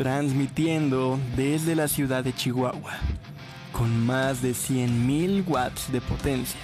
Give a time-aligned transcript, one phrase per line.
[0.00, 2.94] transmitiendo desde la ciudad de Chihuahua,
[3.70, 6.58] con más de 100.000 watts de potencia.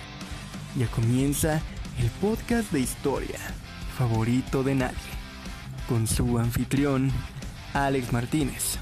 [0.75, 1.61] Ya comienza
[1.99, 3.39] el podcast de historia
[3.99, 4.97] favorito de nadie,
[5.87, 7.13] con su anfitrión,
[7.75, 8.79] Alex Martínez.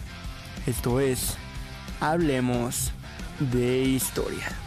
[0.69, 1.37] Esto es,
[1.99, 2.93] hablemos
[3.41, 4.64] de historia.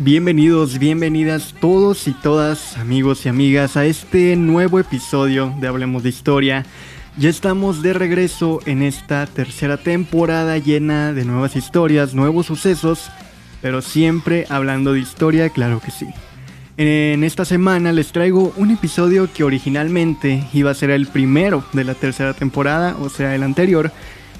[0.00, 6.10] Bienvenidos, bienvenidas todos y todas, amigos y amigas, a este nuevo episodio de Hablemos de
[6.10, 6.64] Historia.
[7.16, 13.10] Ya estamos de regreso en esta tercera temporada llena de nuevas historias, nuevos sucesos,
[13.60, 16.06] pero siempre hablando de historia, claro que sí.
[16.76, 21.82] En esta semana les traigo un episodio que originalmente iba a ser el primero de
[21.82, 23.90] la tercera temporada, o sea, el anterior,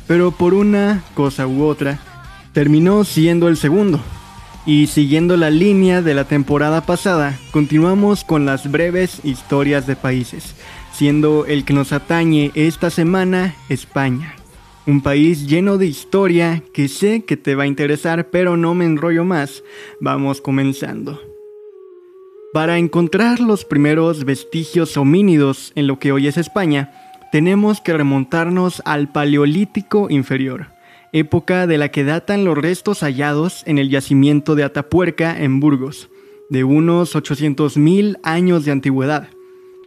[0.06, 1.98] pero por una cosa u otra,
[2.52, 4.00] terminó siendo el segundo.
[4.66, 10.54] Y siguiendo la línea de la temporada pasada, continuamos con las breves historias de países,
[10.92, 14.34] siendo el que nos atañe esta semana España.
[14.86, 18.86] Un país lleno de historia que sé que te va a interesar, pero no me
[18.86, 19.62] enrollo más.
[20.00, 21.20] Vamos comenzando.
[22.54, 26.90] Para encontrar los primeros vestigios homínidos en lo que hoy es España,
[27.30, 30.68] tenemos que remontarnos al Paleolítico inferior,
[31.12, 36.10] época de la que datan los restos hallados en el yacimiento de Atapuerca en Burgos,
[36.50, 39.28] de unos 800.000 años de antigüedad.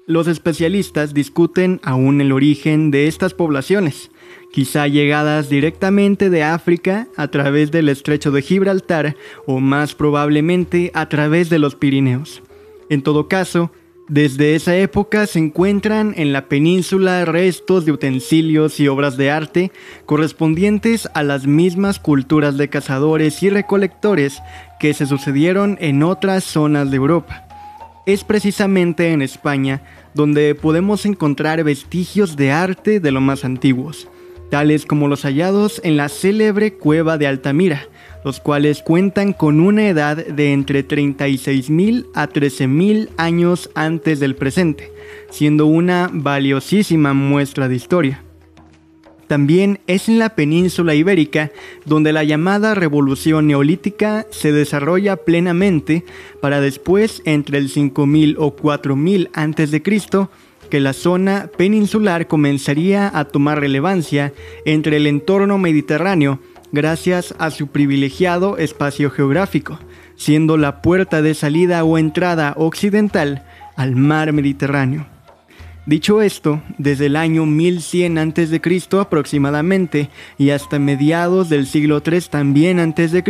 [0.07, 4.11] Los especialistas discuten aún el origen de estas poblaciones,
[4.51, 11.07] quizá llegadas directamente de África a través del estrecho de Gibraltar o más probablemente a
[11.07, 12.41] través de los Pirineos.
[12.89, 13.71] En todo caso,
[14.11, 19.71] desde esa época se encuentran en la península restos de utensilios y obras de arte
[20.05, 24.41] correspondientes a las mismas culturas de cazadores y recolectores
[24.81, 27.47] que se sucedieron en otras zonas de Europa.
[28.05, 29.81] Es precisamente en España
[30.13, 34.09] donde podemos encontrar vestigios de arte de lo más antiguos,
[34.49, 37.83] tales como los hallados en la célebre cueva de Altamira,
[38.23, 44.91] los cuales cuentan con una edad de entre 36.000 a 13.000 años antes del presente,
[45.29, 48.23] siendo una valiosísima muestra de historia.
[49.31, 51.51] También es en la península ibérica
[51.85, 56.03] donde la llamada revolución neolítica se desarrolla plenamente
[56.41, 59.81] para después entre el 5000 o 4000 a.C.
[60.69, 64.33] que la zona peninsular comenzaría a tomar relevancia
[64.65, 69.79] entre el entorno mediterráneo gracias a su privilegiado espacio geográfico,
[70.15, 73.45] siendo la puerta de salida o entrada occidental
[73.75, 75.07] al mar Mediterráneo.
[75.85, 78.61] Dicho esto, desde el año 1100 a.C.
[78.99, 83.23] aproximadamente y hasta mediados del siglo III también a.C.,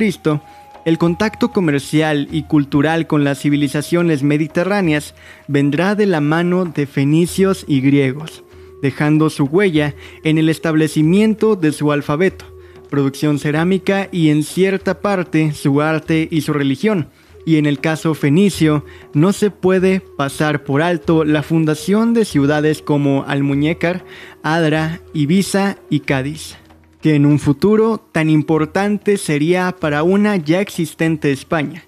[0.84, 5.14] el contacto comercial y cultural con las civilizaciones mediterráneas
[5.48, 8.44] vendrá de la mano de fenicios y griegos,
[8.82, 12.51] dejando su huella en el establecimiento de su alfabeto,
[12.92, 17.08] producción cerámica y en cierta parte su arte y su religión.
[17.44, 18.86] Y en el caso fenicio,
[19.16, 24.06] no se puede pasar por alto la fundación de ciudades como Almuñécar,
[24.44, 26.58] Adra, Ibiza y Cádiz,
[27.02, 31.86] que en un futuro tan importante sería para una ya existente España.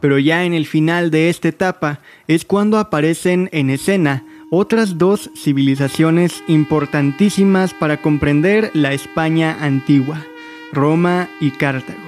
[0.00, 5.30] Pero ya en el final de esta etapa es cuando aparecen en escena otras dos
[5.36, 10.24] civilizaciones importantísimas para comprender la España antigua.
[10.72, 11.98] Roma y Cartago.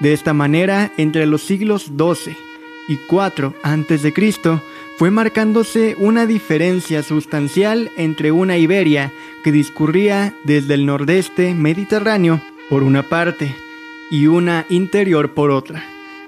[0.00, 2.36] De esta manera, entre los siglos XII
[2.88, 4.60] y IV a.C.,
[4.96, 9.12] fue marcándose una diferencia sustancial entre una Iberia
[9.44, 13.54] que discurría desde el nordeste mediterráneo por una parte
[14.10, 15.84] y una interior por otra.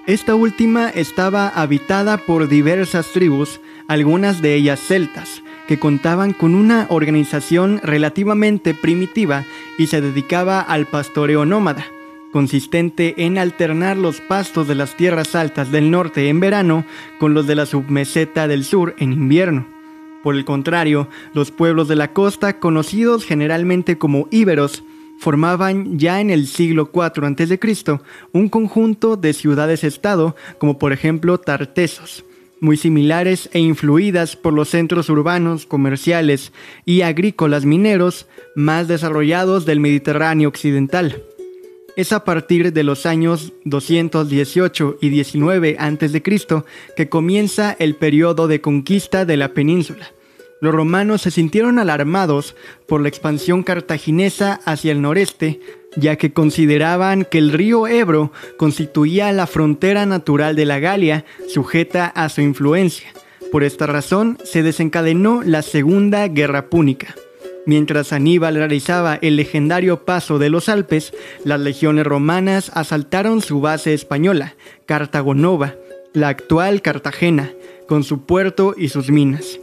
[0.07, 6.89] Esta última estaba habitada por diversas tribus, algunas de ellas celtas, que contaban con una
[6.91, 9.45] organización relativamente primitiva
[9.79, 11.87] y se dedicaba al pastoreo nómada,
[12.33, 16.85] consistente en alternar los pastos de las tierras altas del norte en verano
[17.21, 19.65] con los de la submeseta del sur en invierno.
[20.25, 24.83] Por el contrario, los pueblos de la costa, conocidos generalmente como íberos,
[25.21, 28.01] formaban ya en el siglo IV a.C.
[28.33, 32.25] un conjunto de ciudades-estado, como por ejemplo Tartesos,
[32.61, 36.53] muy similares e influidas por los centros urbanos, comerciales
[36.85, 41.23] y agrícolas mineros más desarrollados del Mediterráneo occidental.
[41.97, 46.23] Es a partir de los años 218 y 19 a.C.
[46.97, 50.13] que comienza el periodo de conquista de la península.
[50.61, 52.55] Los romanos se sintieron alarmados
[52.87, 55.61] por la expansión cartaginesa hacia el noreste,
[55.97, 62.07] ya que consideraban que el río Ebro constituía la frontera natural de la Galia, sujeta
[62.07, 63.13] a su influencia,
[63.51, 67.17] Por esta razón se desencadenó la Segunda Guerra Púnica.
[67.67, 71.13] Mientras Aníbal realizaba el legendario paso de los Alpes,
[71.45, 74.55] las legiones romanas asaltaron su base española,
[74.87, 75.75] Cartagonova,
[76.13, 77.51] la actual Cartagena,
[77.87, 79.59] con su puerto y sus minas.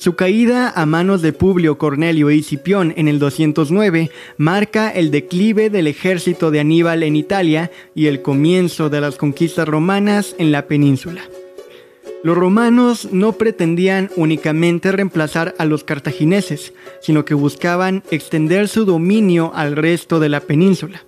[0.00, 5.70] Su caída a manos de Publio Cornelio y Cipión en el 209 marca el declive
[5.70, 10.68] del ejército de Aníbal en Italia y el comienzo de las conquistas romanas en la
[10.68, 11.22] península.
[12.22, 19.50] Los romanos no pretendían únicamente reemplazar a los cartagineses, sino que buscaban extender su dominio
[19.52, 21.02] al resto de la península.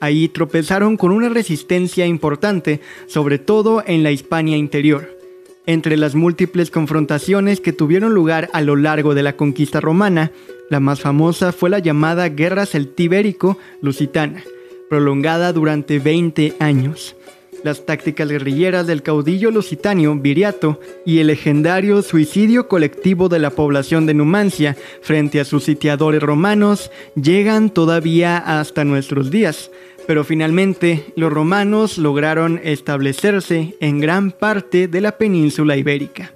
[0.00, 5.19] Ahí tropezaron con una resistencia importante, sobre todo en la Hispania interior.
[5.66, 10.32] Entre las múltiples confrontaciones que tuvieron lugar a lo largo de la conquista romana,
[10.70, 14.42] la más famosa fue la llamada Guerra Celtibérico-Lusitana,
[14.88, 17.14] prolongada durante 20 años.
[17.62, 24.06] Las tácticas guerrilleras del caudillo lusitano Viriato y el legendario suicidio colectivo de la población
[24.06, 29.70] de Numancia frente a sus sitiadores romanos llegan todavía hasta nuestros días,
[30.10, 36.32] pero finalmente los romanos lograron establecerse en gran parte de la península ibérica.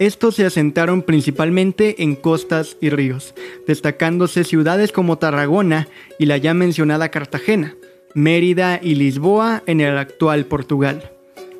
[0.00, 3.36] Estos se asentaron principalmente en costas y ríos,
[3.68, 5.86] destacándose ciudades como Tarragona
[6.18, 7.76] y la ya mencionada Cartagena,
[8.14, 11.12] Mérida y Lisboa en el actual Portugal.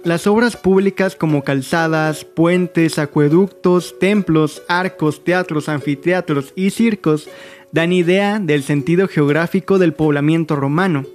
[0.02, 7.30] Las obras públicas como calzadas, puentes, acueductos, templos, arcos, teatros, anfiteatros y circos
[7.70, 11.06] dan idea del sentido geográfico del poblamiento romano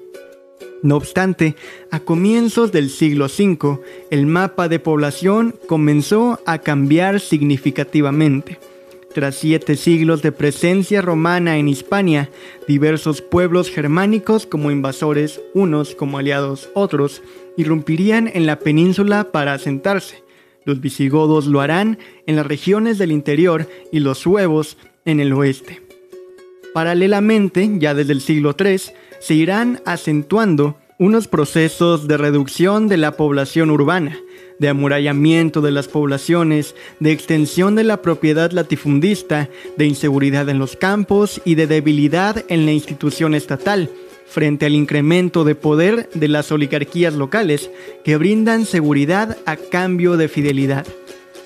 [0.83, 1.56] no obstante,
[1.91, 3.80] a comienzos del siglo V,
[4.12, 8.59] el mapa de población comenzó a cambiar significativamente.
[9.13, 12.30] Tras siete siglos de presencia romana en Hispania,
[12.68, 17.21] diversos pueblos germánicos como invasores, unos como aliados otros,
[17.56, 20.24] irrumpirían en la península para asentarse.
[20.65, 21.97] Los visigodos lo harán
[22.27, 25.81] en las regiones del interior y los suevos en el oeste.
[26.74, 28.81] Paralelamente, ya desde el siglo III,
[29.24, 34.20] se irán acentuando unos procesos de reducción de la población urbana,
[34.60, 40.75] de amurallamiento de las poblaciones, de extensión de la propiedad latifundista, de inseguridad en los
[40.75, 43.90] campos y de debilidad en la institución estatal,
[44.28, 47.72] frente al incremento de poder de las oligarquías locales
[48.04, 50.86] que brindan seguridad a cambio de fidelidad.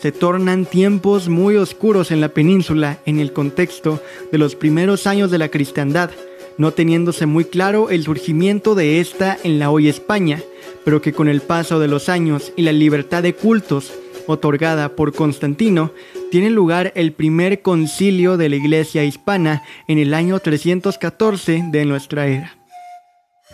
[0.02, 4.02] Se tornan tiempos muy oscuros en la península en el contexto
[4.32, 6.10] de los primeros años de la cristiandad,
[6.58, 10.42] no teniéndose muy claro el surgimiento de esta en la hoy España,
[10.84, 13.94] pero que con el paso de los años y la libertad de cultos
[14.28, 15.92] otorgada por Constantino,
[16.32, 22.28] tiene lugar el primer concilio de la Iglesia hispana en el año 314 de nuestra
[22.28, 22.58] era.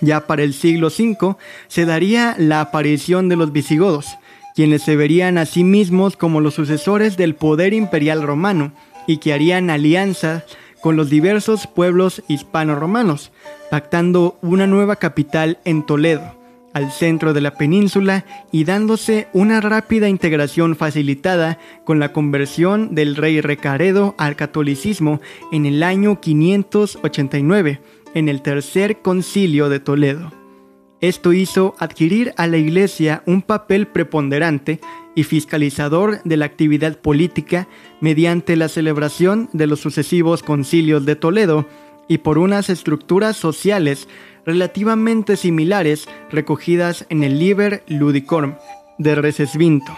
[0.01, 1.35] Ya para el siglo V
[1.67, 4.07] se daría la aparición de los visigodos,
[4.55, 8.73] quienes se verían a sí mismos como los sucesores del poder imperial romano
[9.07, 10.43] y que harían alianzas
[10.83, 13.31] con los diversos pueblos hispano-romanos,
[13.71, 16.35] pactando una nueva capital en Toledo,
[16.73, 23.15] al centro de la península y dándose una rápida integración facilitada con la conversión del
[23.15, 25.21] rey Recaredo al catolicismo
[25.53, 27.79] en el año 589,
[28.13, 30.42] en el tercer concilio de Toledo.
[31.03, 34.79] Esto hizo adquirir a la Iglesia un papel preponderante
[35.15, 37.67] y fiscalizador de la actividad política
[37.99, 41.67] mediante la celebración de los sucesivos concilios de Toledo
[42.07, 44.07] y por unas estructuras sociales
[44.45, 48.55] relativamente similares recogidas en el Liber Ludicorm
[48.97, 49.93] de Recesvinto.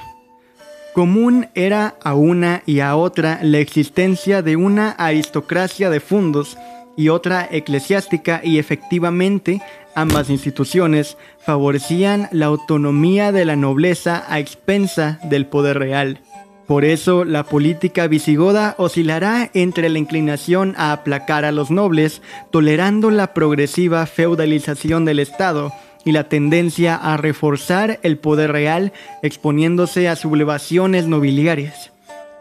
[0.96, 6.58] Común era a una y a otra la existencia de una aristocracia de fundos
[6.98, 9.62] y otra eclesiástica y efectivamente
[9.96, 16.20] Ambas instituciones favorecían la autonomía de la nobleza a expensa del poder real.
[16.68, 22.22] Por eso la política visigoda oscilará entre la inclinación a aplacar a los nobles,
[22.52, 25.72] tolerando la progresiva feudalización del Estado,
[26.06, 31.92] y la tendencia a reforzar el poder real exponiéndose a sublevaciones nobiliarias.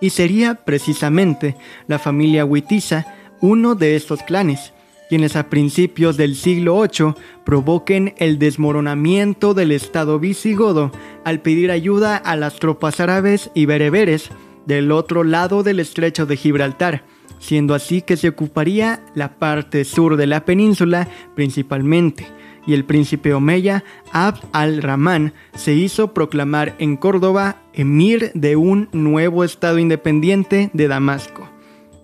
[0.01, 1.57] Y sería precisamente
[1.89, 3.07] la familia Huitiza
[3.41, 4.75] uno de estos clanes,
[5.09, 10.91] quienes a principios del siglo VIII provoquen el desmoronamiento del Estado visigodo
[11.25, 14.31] al pedir ayuda a las tropas árabes y bereberes
[14.67, 17.05] del otro lado del estrecho de Gibraltar,
[17.39, 22.27] siendo así que se ocuparía la parte sur de la península principalmente,
[22.67, 29.45] y el príncipe Omeya Abd al-Rahman se hizo proclamar en Córdoba emir de un nuevo
[29.45, 31.54] estado independiente de Damasco.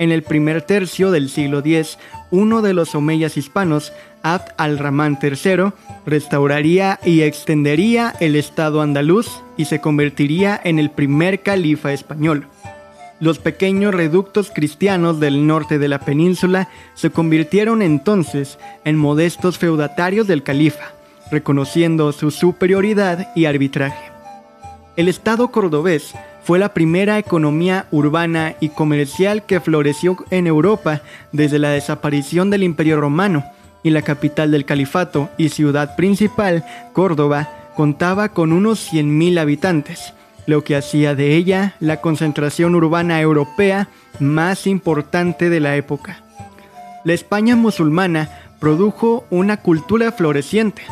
[0.01, 1.99] En el primer tercio del siglo X,
[2.31, 3.93] uno de los omeyas hispanos,
[4.23, 5.73] Abd al-Rahman III,
[6.07, 9.29] restauraría y extendería el Estado andaluz
[9.59, 12.47] y se convertiría en el primer califa español.
[13.21, 20.27] Los pequeños reductos cristianos del norte de la península se convirtieron entonces en modestos feudatarios
[20.27, 20.93] del califa,
[21.31, 24.11] reconociendo su superioridad y arbitraje.
[24.97, 26.15] El Estado cordobés
[26.51, 32.65] fue la primera economía urbana y comercial que floreció en Europa desde la desaparición del
[32.65, 33.45] Imperio Romano,
[33.85, 40.13] y la capital del califato y ciudad principal, Córdoba, contaba con unos 100.000 habitantes,
[40.47, 43.87] lo que hacía de ella la concentración urbana europea
[44.19, 46.25] más importante de la época.
[47.05, 48.29] La España musulmana
[48.59, 50.83] produjo una cultura floreciente,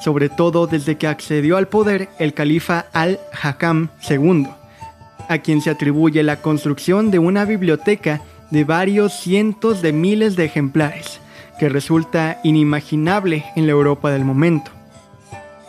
[0.00, 4.46] sobre todo desde que accedió al poder el califa al-Hakam II,
[5.28, 10.46] a quien se atribuye la construcción de una biblioteca de varios cientos de miles de
[10.46, 11.20] ejemplares,
[11.58, 14.70] que resulta inimaginable en la Europa del momento.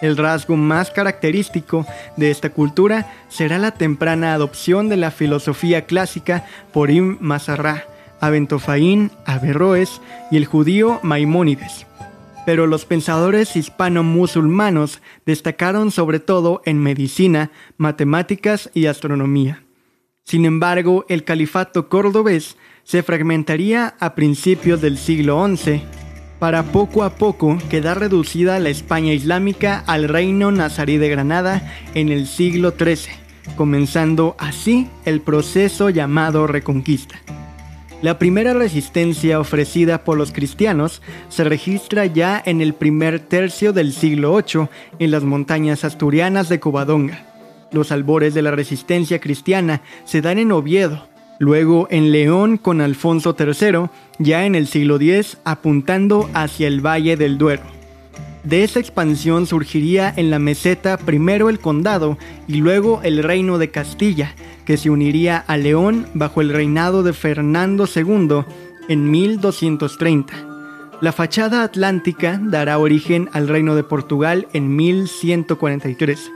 [0.01, 1.85] El rasgo más característico
[2.15, 7.85] de esta cultura será la temprana adopción de la filosofía clásica por Ibn Mazarrá,
[8.21, 10.01] Abentofaín, Averroes
[10.31, 11.85] y el judío Maimónides,
[12.45, 19.63] pero los pensadores hispano-musulmanos destacaron sobre todo en medicina, matemáticas y astronomía.
[20.23, 25.83] Sin embargo, el califato cordobés se fragmentaría a principios del siglo XI,
[26.39, 32.09] para poco a poco quedar reducida la España islámica al reino nazarí de Granada en
[32.09, 33.11] el siglo XIII,
[33.57, 37.19] comenzando así el proceso llamado Reconquista.
[38.01, 43.91] La primera resistencia ofrecida por los cristianos se registra ya en el primer tercio del
[43.91, 47.25] siglo VIII en las montañas asturianas de Covadonga.
[47.73, 53.35] Los albores de la resistencia cristiana se dan en Oviedo, luego en León con Alfonso
[53.37, 57.78] III, ya en el siglo X apuntando hacia el Valle del Duero.
[58.49, 63.69] De esa expansión surgiría en la meseta primero el condado y luego el reino de
[63.69, 64.33] Castilla,
[64.65, 68.45] que se uniría a León bajo el reinado de Fernando II
[68.87, 70.33] en 1230.
[70.99, 76.31] La fachada atlántica dará origen al reino de Portugal en 1143.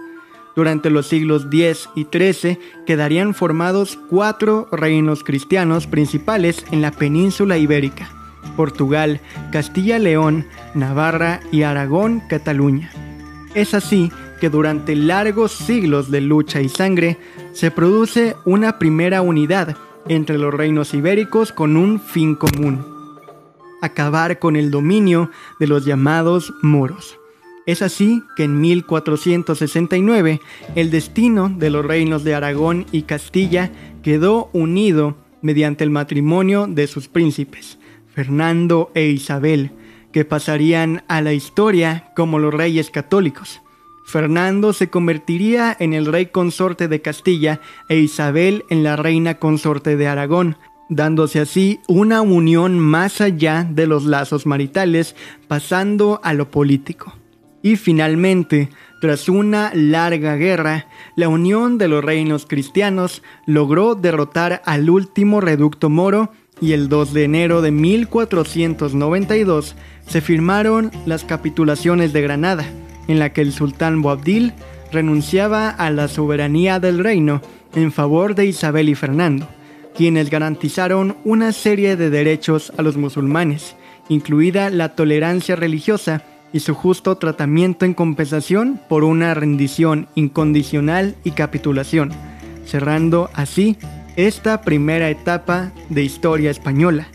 [0.56, 7.58] Durante los siglos X y XIII quedarían formados cuatro reinos cristianos principales en la península
[7.58, 8.12] ibérica,
[8.56, 9.20] Portugal,
[9.52, 12.92] Castilla-León, Navarra y Aragón-Cataluña.
[13.54, 17.18] Es así que durante largos siglos de lucha y sangre
[17.54, 22.86] se produce una primera unidad entre los reinos ibéricos con un fin común,
[23.82, 27.18] acabar con el dominio de los llamados moros.
[27.66, 30.42] Es así que en 1469
[30.76, 33.72] el destino de los reinos de Aragón y Castilla
[34.02, 37.78] quedó unido mediante el matrimonio de sus príncipes,
[38.14, 39.72] Fernando e Isabel,
[40.12, 43.62] que pasarían a la historia como los reyes católicos.
[44.06, 49.98] Fernando se convertiría en el rey consorte de Castilla e Isabel en la reina consorte
[49.98, 50.58] de Aragón,
[50.90, 55.16] dándose así una unión más allá de los lazos maritales,
[55.48, 57.14] pasando a lo político.
[57.64, 64.90] Y finalmente, tras una larga guerra, la unión de los reinos cristianos logró derrotar al
[64.90, 69.76] último reducto moro y el 2 de enero de 1492
[70.08, 72.66] se firmaron las capitulaciones de Granada,
[73.08, 74.54] en la que el sultán Boabdil
[74.92, 77.42] renunciaba a la soberanía del reino
[77.76, 79.48] en favor de Isabel y Fernando,
[79.96, 83.76] quienes garantizaron una serie de derechos a los musulmanes,
[84.10, 91.32] incluida la tolerancia religiosa y su justo tratamiento en compensación por una rendición incondicional y
[91.32, 92.12] capitulación,
[92.66, 93.78] cerrando así
[94.16, 97.08] esta primera etapa de historia española,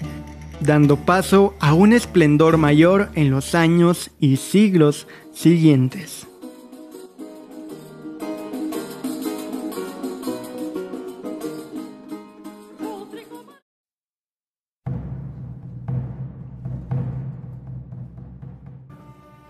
[0.60, 6.26] dando paso a un esplendor mayor en los años y siglos siguientes.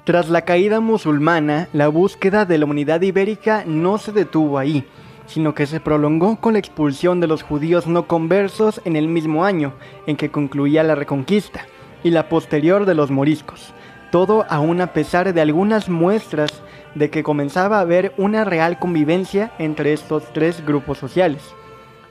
[0.05, 4.87] Tras la caída musulmana, la búsqueda de la unidad ibérica no se detuvo ahí,
[5.29, 9.45] sino que se prolongó con la expulsión de los judíos no conversos en el mismo
[9.45, 9.75] año
[10.09, 11.67] en que concluía la reconquista,
[12.03, 13.73] y la posterior de los moriscos,
[14.11, 16.63] todo aún a pesar de algunas muestras
[16.95, 21.43] de que comenzaba a haber una real convivencia entre estos tres grupos sociales.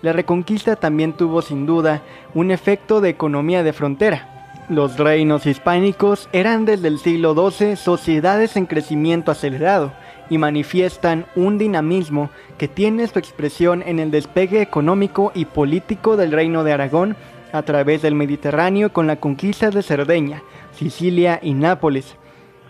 [0.02, 4.38] La reconquista también tuvo sin duda un efecto de economía de frontera,
[4.70, 9.94] los reinos hispánicos eran desde el siglo XII sociedades en crecimiento acelerado
[10.30, 16.32] y manifiestan un dinamismo que tiene su expresión en el despegue económico y político del
[16.32, 17.16] reino de Aragón
[17.52, 20.44] a través del Mediterráneo con la conquista de Cerdeña,
[20.74, 22.16] Sicilia y Nápoles.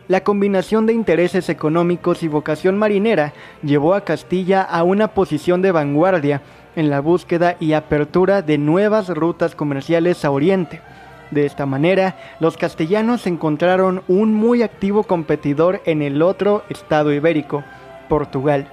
[0.08, 5.72] La combinación de intereses económicos y vocación marinera llevó a Castilla a una posición de
[5.72, 6.42] vanguardia
[6.78, 10.80] en la búsqueda y apertura de nuevas rutas comerciales a Oriente.
[11.32, 17.64] De esta manera, los castellanos encontraron un muy activo competidor en el otro estado ibérico,
[18.08, 18.68] Portugal.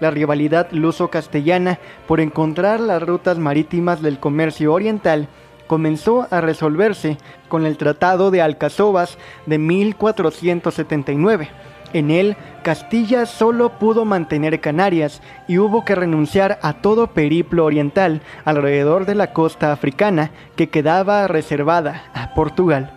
[0.00, 5.28] La rivalidad luso-castellana por encontrar las rutas marítimas del comercio oriental
[5.66, 7.16] comenzó a resolverse
[7.48, 11.48] con el Tratado de Alcazobas de 1479.
[11.94, 18.20] En él, Castilla solo pudo mantener Canarias y hubo que renunciar a todo periplo oriental
[18.44, 22.90] alrededor de la costa africana que quedaba reservada a Portugal.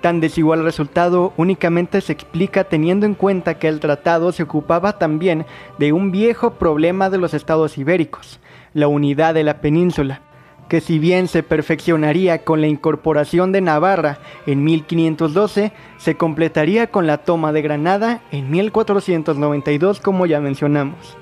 [0.00, 5.44] Tan desigual resultado únicamente se explica teniendo en cuenta que el tratado se ocupaba también
[5.78, 8.40] de un viejo problema de los estados ibéricos,
[8.72, 10.22] la unidad de la península,
[10.70, 17.08] que si bien se perfeccionaría con la incorporación de Navarra en 1512, se completaría con
[17.08, 21.18] la toma de Granada en 1492 como ya mencionamos.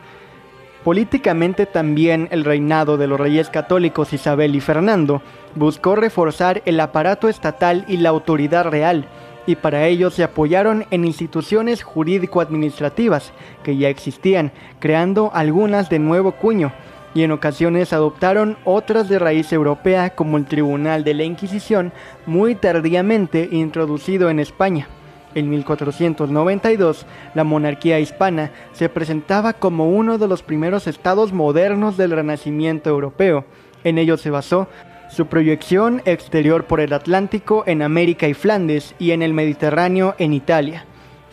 [0.84, 5.22] Políticamente también el reinado de los reyes católicos Isabel y Fernando
[5.54, 9.08] buscó reforzar el aparato estatal y la autoridad real,
[9.46, 16.32] y para ello se apoyaron en instituciones jurídico-administrativas que ya existían, creando algunas de nuevo
[16.32, 16.70] cuño,
[17.14, 21.92] y en ocasiones adoptaron otras de raíz europea como el Tribunal de la Inquisición,
[22.26, 24.88] muy tardíamente introducido en España.
[25.34, 32.12] En 1492, la monarquía hispana se presentaba como uno de los primeros estados modernos del
[32.12, 33.44] Renacimiento europeo.
[33.84, 34.68] En ello se basó
[35.10, 40.32] su proyección exterior por el Atlántico en América y Flandes y en el Mediterráneo en
[40.32, 40.84] Italia.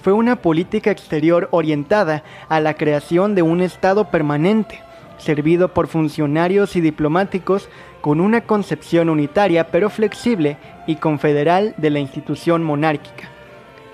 [0.01, 4.81] Fue una política exterior orientada a la creación de un estado permanente,
[5.17, 7.69] servido por funcionarios y diplomáticos
[8.01, 10.57] con una concepción unitaria pero flexible
[10.87, 13.29] y confederal de la institución monárquica.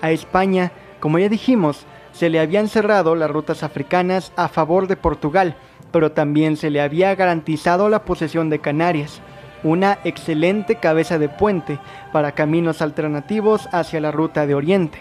[0.00, 4.96] A España, como ya dijimos, se le habían cerrado las rutas africanas a favor de
[4.96, 5.56] Portugal,
[5.90, 9.20] pero también se le había garantizado la posesión de Canarias,
[9.62, 11.78] una excelente cabeza de puente
[12.12, 14.98] para caminos alternativos hacia la ruta de Oriente.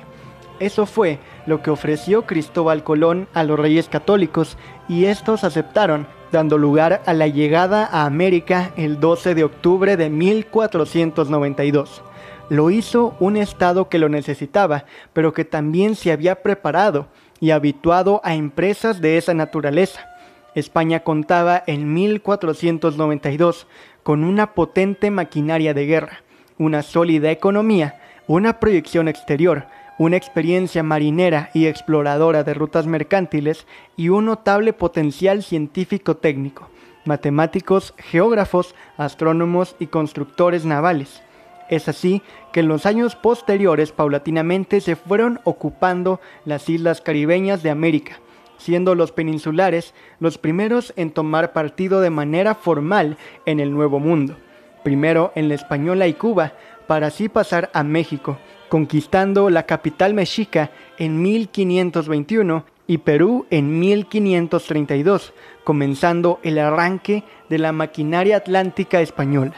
[0.60, 4.58] Eso fue lo que ofreció Cristóbal Colón a los reyes católicos
[4.92, 10.10] y estos aceptaron, dando lugar a la llegada a América el 12 de octubre de
[10.10, 12.04] 1492.
[12.50, 17.08] Lo hizo un Estado que lo necesitaba, pero que también se había preparado
[17.40, 20.10] y habituado a empresas de esa naturaleza.
[20.56, 23.68] España contaba en 1492
[24.04, 26.24] con una potente maquinaria de guerra,
[26.58, 34.10] una sólida economía, una proyección exterior, una experiencia marinera y exploradora de rutas mercantiles y
[34.10, 36.70] un notable potencial científico-técnico,
[37.06, 41.22] matemáticos, geógrafos, astrónomos y constructores navales.
[41.70, 47.70] Es así que en los años posteriores paulatinamente se fueron ocupando las islas caribeñas de
[47.70, 48.20] América,
[48.58, 54.36] siendo los peninsulares los primeros en tomar partido de manera formal en el Nuevo Mundo,
[54.84, 56.54] primero en la Española y Cuba,
[56.88, 58.38] para así pasar a México,
[58.72, 65.34] conquistando la capital mexica en 1521 y Perú en 1532,
[65.66, 69.56] comenzando el arranque de la maquinaria atlántica española.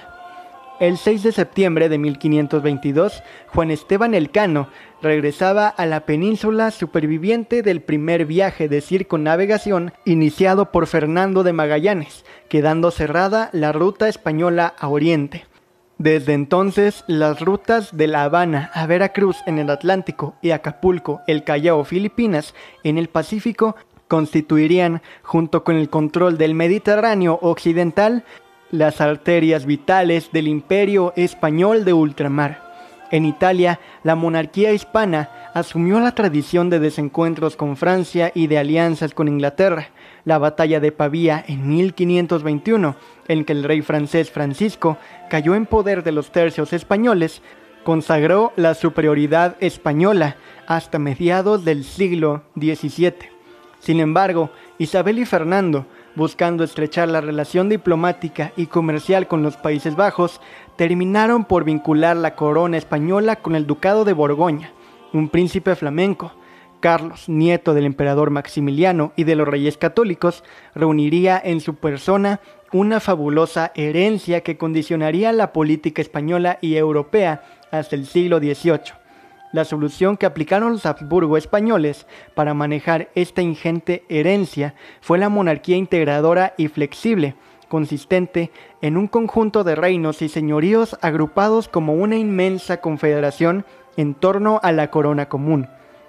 [0.80, 4.70] El 6 de septiembre de 1522, Juan Esteban Elcano
[5.04, 12.26] regresaba a la península superviviente del primer viaje de circunnavegación iniciado por Fernando de Magallanes,
[12.50, 15.46] quedando cerrada la ruta española a Oriente.
[16.04, 21.46] Desde entonces, las rutas de La Habana a Veracruz en el Atlántico y Acapulco, el
[21.46, 23.78] Callao, Filipinas en el Pacífico
[24.10, 28.26] constituirían, junto con el control del Mediterráneo occidental,
[28.70, 32.74] las arterias vitales del imperio español de ultramar.
[33.10, 39.14] En Italia, la monarquía hispana asumió la tradición de desencuentros con Francia y de alianzas
[39.14, 39.90] con Inglaterra.
[40.26, 42.96] La batalla de Pavía en 1521,
[43.28, 44.98] en que el rey francés Francisco
[45.30, 47.42] cayó en poder de los tercios españoles,
[47.84, 50.38] consagró la superioridad española
[50.68, 53.14] hasta mediados del siglo XVII.
[53.80, 55.86] Sin embargo, Isabel y Fernando,
[56.16, 60.40] buscando estrechar la relación diplomática y comercial con los Países Bajos,
[60.78, 64.72] terminaron por vincular la corona española con el ducado de Borgoña,
[65.14, 66.34] un príncipe flamenco.
[66.80, 70.44] Carlos, nieto del emperador Maximiliano y de los reyes católicos,
[70.76, 72.42] reuniría en su persona
[72.74, 78.96] una fabulosa herencia que condicionaría la política española y europea hasta el siglo XVIII.
[79.54, 85.78] La solución que aplicaron los Habsburgo españoles para manejar esta ingente herencia fue la monarquía
[85.78, 87.36] integradora y flexible,
[87.70, 93.64] consistente en un conjunto de reinos y señoríos agrupados como una inmensa confederación
[93.98, 95.68] en torno a la corona común.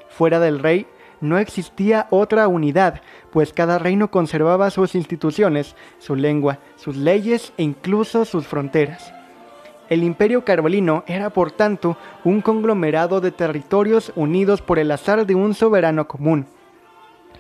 [0.09, 0.87] Fuera del rey
[1.21, 3.01] no existía otra unidad,
[3.33, 9.13] pues cada reino conservaba sus instituciones, su lengua, sus leyes e incluso sus fronteras.
[9.89, 15.35] El imperio carolino era por tanto un conglomerado de territorios unidos por el azar de
[15.35, 16.47] un soberano común.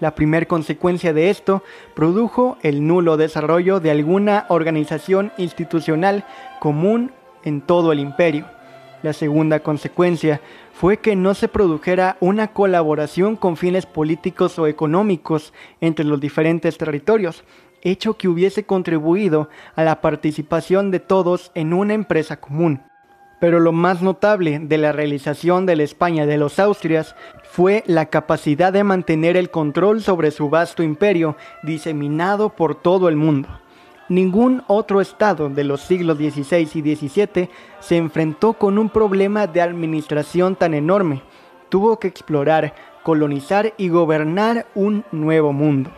[0.00, 1.62] La primera consecuencia de esto
[1.94, 6.24] produjo el nulo desarrollo de alguna organización institucional
[6.60, 7.12] común
[7.44, 8.53] en todo el imperio.
[9.04, 10.40] La segunda consecuencia
[10.72, 16.78] fue que no se produjera una colaboración con fines políticos o económicos entre los diferentes
[16.78, 17.44] territorios,
[17.82, 22.80] hecho que hubiese contribuido a la participación de todos en una empresa común.
[23.40, 28.06] Pero lo más notable de la realización de la España de los Austrias fue la
[28.06, 33.50] capacidad de mantener el control sobre su vasto imperio diseminado por todo el mundo.
[34.10, 37.48] Ningún otro estado de los siglos XVI y XVII
[37.80, 41.22] se enfrentó con un problema de administración tan enorme.
[41.70, 45.90] Tuvo que explorar, colonizar y gobernar un nuevo mundo.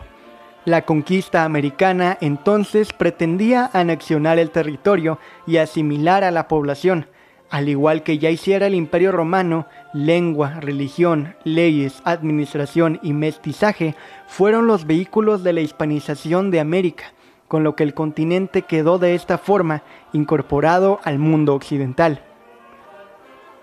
[0.63, 7.07] La conquista americana entonces pretendía anexionar el territorio y asimilar a la población,
[7.49, 13.95] al igual que ya hiciera el imperio romano, lengua, religión, leyes, administración y mestizaje
[14.27, 17.13] fueron los vehículos de la hispanización de América
[17.47, 19.83] con lo que el continente quedó de esta forma
[20.13, 22.21] incorporado al mundo occidental.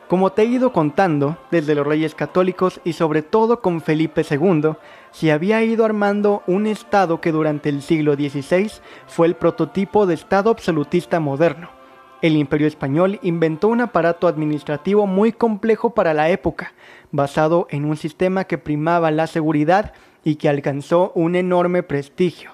[0.09, 4.75] Como te he ido contando, desde los reyes católicos y sobre todo con Felipe II,
[5.11, 8.71] se había ido armando un Estado que durante el siglo XVI
[9.07, 11.71] fue el prototipo de Estado absolutista moderno.
[12.21, 16.75] El imperio español inventó un aparato administrativo muy complejo para la época,
[17.11, 22.54] basado en un sistema que primaba la seguridad y que alcanzó un enorme prestigio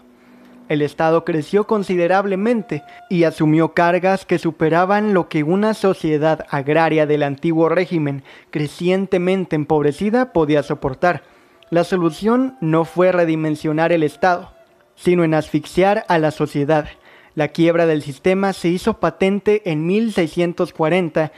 [0.71, 7.25] el Estado creció considerablemente y asumió cargas que superaban lo que una sociedad agraria del
[7.25, 11.25] antiguo régimen crecientemente empobrecida podía soportar.
[11.71, 14.53] La solución no fue redimensionar el Estado,
[14.95, 16.87] sino en asfixiar a la sociedad.
[17.35, 21.33] La quiebra del sistema se hizo patente en 1640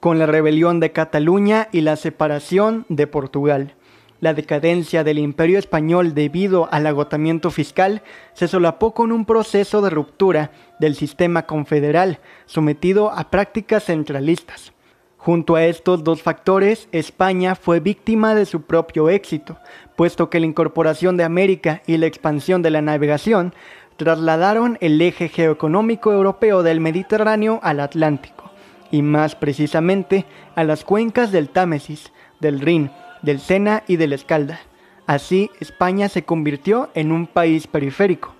[0.00, 3.76] con la rebelión de Cataluña y la separación de Portugal.
[4.22, 8.02] La decadencia del imperio español debido al agotamiento fiscal
[8.34, 14.74] se solapó con un proceso de ruptura del sistema confederal sometido a prácticas centralistas.
[15.16, 19.58] Junto a estos dos factores, España fue víctima de su propio éxito,
[19.96, 23.52] puesto que la incorporación de América y la expansión de la navegación
[23.96, 28.52] trasladaron el eje geoeconómico europeo del Mediterráneo al Atlántico,
[28.92, 34.60] y más precisamente a las cuencas del Támesis, del Rin, del Sena y del Escalda.
[35.06, 38.34] Así, España se convirtió en un país periférico.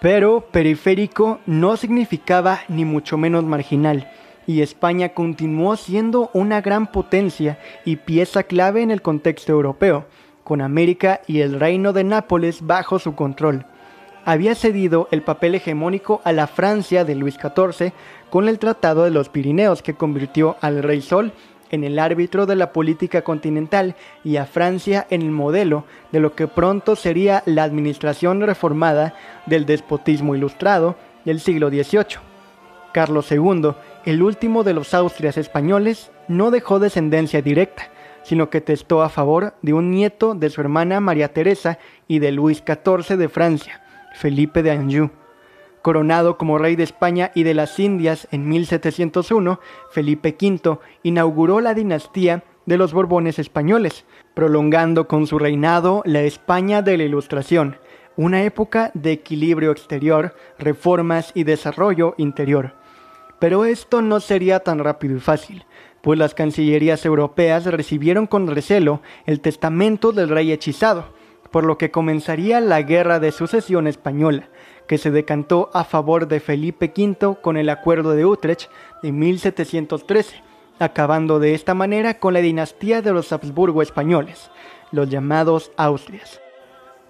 [0.00, 4.10] Pero periférico no significaba ni mucho menos marginal,
[4.46, 10.06] y España continuó siendo una gran potencia y pieza clave en el contexto europeo,
[10.42, 13.64] con América y el reino de Nápoles bajo su control.
[14.26, 17.92] Había cedido el papel hegemónico a la Francia de Luis XIV
[18.30, 21.32] con el Tratado de los Pirineos que convirtió al Rey Sol
[21.70, 26.34] en el árbitro de la política continental y a Francia en el modelo de lo
[26.34, 29.14] que pronto sería la administración reformada
[29.46, 32.18] del despotismo ilustrado del siglo XVIII.
[32.92, 33.72] Carlos II,
[34.04, 37.90] el último de los Austrias españoles, no dejó descendencia directa,
[38.22, 42.32] sino que testó a favor de un nieto de su hermana María Teresa y de
[42.32, 43.82] Luis XIV de Francia,
[44.14, 45.23] Felipe de Anjou.
[45.84, 51.74] Coronado como rey de España y de las Indias en 1701, Felipe V inauguró la
[51.74, 57.76] dinastía de los Borbones españoles, prolongando con su reinado la España de la Ilustración,
[58.16, 62.72] una época de equilibrio exterior, reformas y desarrollo interior.
[63.38, 65.66] Pero esto no sería tan rápido y fácil,
[66.00, 71.12] pues las cancillerías europeas recibieron con recelo el testamento del rey hechizado,
[71.50, 74.48] por lo que comenzaría la Guerra de Sucesión Española,
[74.86, 78.70] que se decantó a favor de Felipe V con el Acuerdo de Utrecht
[79.02, 80.42] de 1713,
[80.78, 84.50] acabando de esta manera con la dinastía de los Habsburgo españoles,
[84.92, 86.40] los llamados Austrias.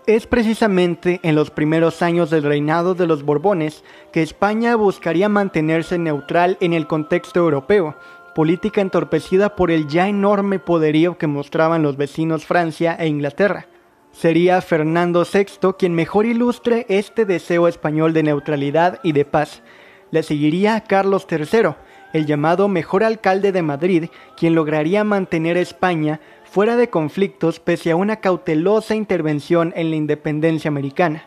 [0.07, 5.97] Es precisamente en los primeros años del reinado de los Borbones que España buscaría mantenerse
[5.99, 7.97] neutral en el contexto europeo,
[8.35, 13.67] política entorpecida por el ya enorme poderío que mostraban los vecinos Francia e Inglaterra,
[14.15, 19.63] Sería Fernando VI quien mejor ilustre este deseo español de neutralidad y de paz.
[20.13, 21.75] Le seguiría Carlos III,
[22.13, 24.05] el llamado mejor alcalde de Madrid,
[24.37, 29.97] quien lograría mantener a España fuera de conflictos pese a una cautelosa intervención en la
[29.97, 31.25] independencia americana.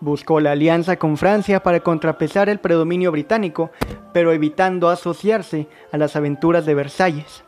[0.00, 3.70] Buscó la alianza con Francia para contrapesar el predominio británico,
[4.14, 7.44] pero evitando asociarse a las aventuras de Versalles.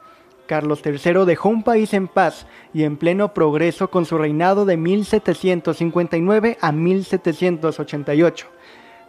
[0.52, 4.76] Carlos III dejó un país en paz y en pleno progreso con su reinado de
[4.76, 8.48] 1759 a 1788.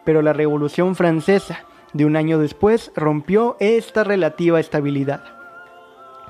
[0.06, 5.22] Pero la Revolución Francesa, de un año después, rompió esta relativa estabilidad.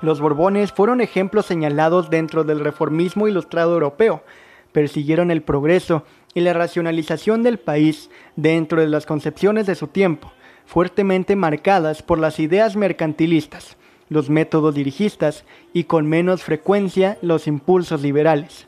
[0.02, 4.24] Los Borbones fueron ejemplos señalados dentro del reformismo ilustrado europeo,
[4.72, 10.34] persiguieron el progreso y la racionalización del país dentro de las concepciones de su tiempo,
[10.66, 13.78] fuertemente marcadas por las ideas mercantilistas,
[14.14, 18.68] los métodos dirigistas y con menos frecuencia los impulsos liberales.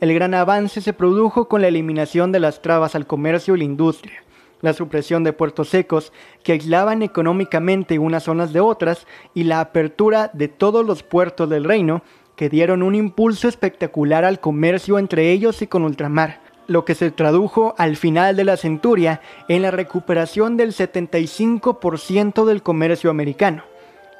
[0.00, 3.64] El gran avance se produjo con la eliminación de las trabas al comercio y la
[3.64, 4.24] industria,
[4.60, 10.30] la supresión de puertos secos que aislaban económicamente unas zonas de otras y la apertura
[10.32, 12.02] de todos los puertos del reino
[12.34, 17.10] que dieron un impulso espectacular al comercio entre ellos y con ultramar, lo que se
[17.10, 23.64] tradujo al final de la centuria en la recuperación del 75% del comercio americano.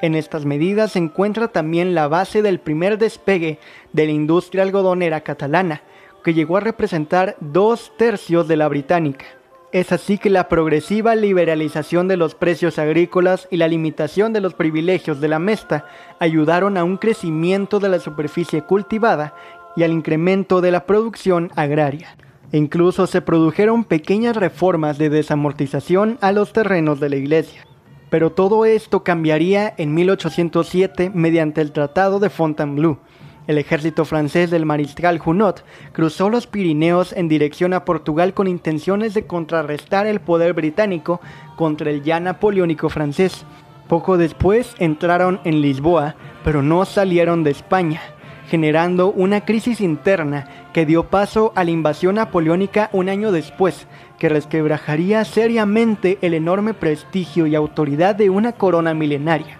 [0.00, 3.58] En estas medidas se encuentra también la base del primer despegue
[3.92, 5.82] de la industria algodonera catalana,
[6.22, 9.26] que llegó a representar dos tercios de la británica.
[9.70, 14.54] Es así que la progresiva liberalización de los precios agrícolas y la limitación de los
[14.54, 15.87] privilegios de la mesta
[16.20, 19.34] ayudaron a un crecimiento de la superficie cultivada
[19.76, 22.16] y al incremento de la producción agraria.
[22.50, 27.66] Incluso se produjeron pequeñas reformas de desamortización a los terrenos de la iglesia.
[28.10, 32.98] Pero todo esto cambiaría en 1807 mediante el Tratado de Fontainebleau.
[33.46, 39.14] El ejército francés del mariscal Junot cruzó los Pirineos en dirección a Portugal con intenciones
[39.14, 41.20] de contrarrestar el poder británico
[41.56, 43.46] contra el ya napoleónico francés.
[43.88, 48.02] Poco después entraron en Lisboa, pero no salieron de España
[48.48, 53.86] generando una crisis interna que dio paso a la invasión napoleónica un año después,
[54.18, 59.59] que resquebrajaría seriamente el enorme prestigio y autoridad de una corona milenaria.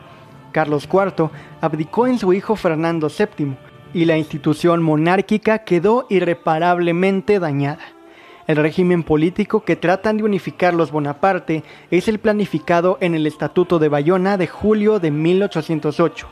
[0.53, 3.57] Carlos IV abdicó en su hijo Fernando VII,
[3.95, 7.85] y la institución monárquica quedó irreparablemente dañada.
[8.47, 13.79] El régimen político que tratan de unificar los Bonaparte es el planificado en el Estatuto
[13.79, 16.29] de Bayona de julio de 1808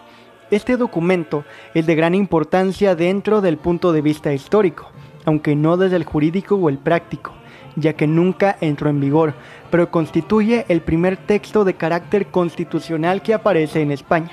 [0.50, 4.92] este documento es de gran importancia dentro del punto de vista histórico,
[5.24, 7.32] aunque no desde el jurídico o el práctico,
[7.76, 9.34] ya que nunca entró en vigor,
[9.70, 14.32] pero constituye el primer texto de carácter constitucional que aparece en España.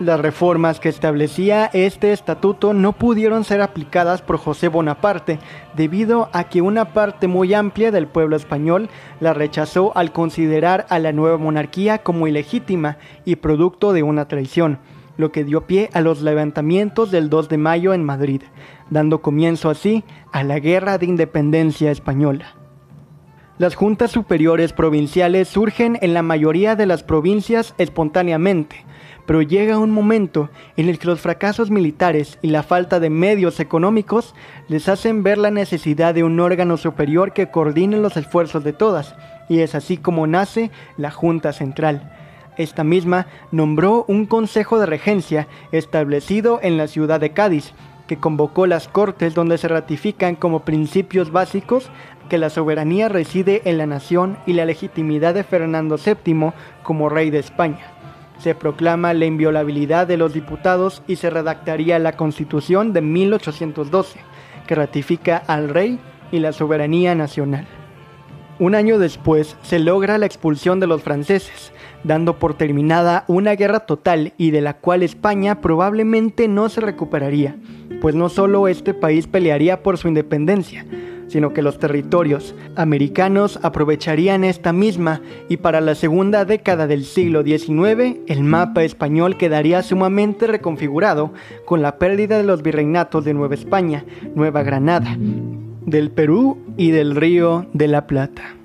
[0.00, 5.38] Las reformas que establecía este estatuto no pudieron ser aplicadas por José Bonaparte
[5.76, 8.88] debido a que una parte muy amplia del pueblo español
[9.20, 14.78] la rechazó al considerar a la nueva monarquía como ilegítima y producto de una traición
[15.16, 18.42] lo que dio pie a los levantamientos del 2 de mayo en Madrid,
[18.90, 20.02] dando comienzo así
[20.32, 22.63] a la Guerra de Independencia Española.
[23.56, 28.84] Las juntas superiores provinciales surgen en la mayoría de las provincias espontáneamente,
[29.26, 33.60] pero llega un momento en el que los fracasos militares y la falta de medios
[33.60, 34.34] económicos
[34.66, 39.14] les hacen ver la necesidad de un órgano superior que coordine los esfuerzos de todas,
[39.48, 42.10] y es así como nace la Junta Central,
[42.56, 47.72] esta misma nombró un consejo de regencia establecido en la ciudad de Cádiz,
[48.06, 51.90] que convocó las cortes donde se ratifican como principios básicos
[52.28, 57.30] que la soberanía reside en la nación y la legitimidad de Fernando VII como rey
[57.30, 57.92] de España.
[58.38, 64.20] Se proclama la inviolabilidad de los diputados y se redactaría la Constitución de 1812,
[64.66, 65.98] que ratifica al rey
[66.32, 67.66] y la soberanía nacional.
[68.60, 71.72] Un año después se logra la expulsión de los franceses,
[72.04, 77.56] dando por terminada una guerra total y de la cual España probablemente no se recuperaría,
[78.00, 80.86] pues no solo este país pelearía por su independencia,
[81.26, 87.42] sino que los territorios americanos aprovecharían esta misma y para la segunda década del siglo
[87.42, 91.32] XIX el mapa español quedaría sumamente reconfigurado
[91.64, 94.04] con la pérdida de los virreinatos de Nueva España,
[94.36, 95.16] Nueva Granada,
[95.86, 98.56] del Perú y del Río de la Plata.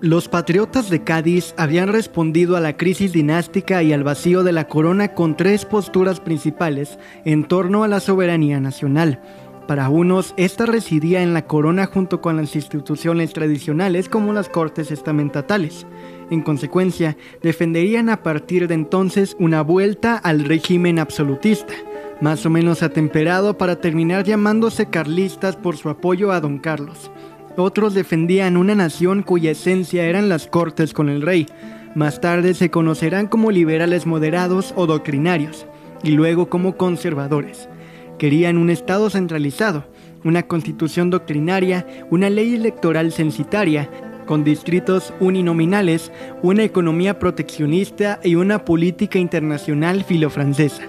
[0.00, 4.68] Los patriotas de Cádiz habían respondido a la crisis dinástica y al vacío de la
[4.68, 9.20] corona con tres posturas principales en torno a la soberanía nacional.
[9.66, 14.92] Para unos, esta residía en la corona junto con las instituciones tradicionales como las cortes
[14.92, 15.84] estamentales.
[16.30, 21.72] En consecuencia, defenderían a partir de entonces una vuelta al régimen absolutista,
[22.20, 27.10] más o menos atemperado para terminar llamándose carlistas por su apoyo a don Carlos.
[27.56, 31.46] Otros defendían una nación cuya esencia eran las cortes con el rey.
[31.94, 35.66] Más tarde se conocerán como liberales moderados o doctrinarios.
[36.02, 37.68] y luego como conservadores.
[38.18, 39.84] Querían un Estado centralizado,
[40.24, 43.90] una constitución doctrinaria, una ley electoral censitaria,
[44.28, 46.12] con distritos uninominales,
[46.42, 50.82] una economía proteccionista y una política internacional filofrancesa.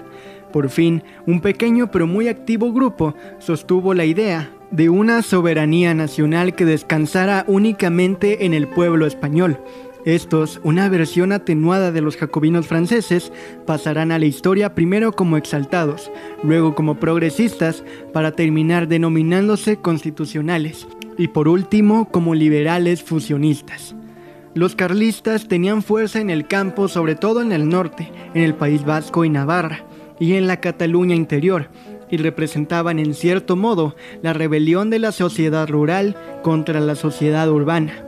[0.52, 6.54] Por fin, un pequeño pero muy activo grupo sostuvo la idea de una soberanía nacional
[6.54, 9.58] que descansara únicamente en el pueblo español.
[10.04, 13.32] Estos, una versión atenuada de los jacobinos franceses,
[13.64, 16.10] pasarán a la historia primero como exaltados,
[16.42, 20.86] luego como progresistas, para terminar denominándose constitucionales,
[21.20, 23.94] y por último como liberales fusionistas.
[24.54, 28.86] Los carlistas tenían fuerza en el campo, sobre todo en el norte, en el País
[28.86, 29.84] Vasco y Navarra,
[30.18, 31.68] y en la Cataluña interior,
[32.10, 38.02] y representaban en cierto modo la rebelión de la sociedad rural contra la sociedad urbana.